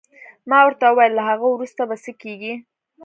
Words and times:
ما 0.49 0.59
ورته 0.65 0.85
وویل: 0.89 1.13
له 1.17 1.23
هغه 1.29 1.45
وروسته 1.49 1.81
به 1.89 1.95
څه 2.03 2.11
کېږي؟ 2.21 2.53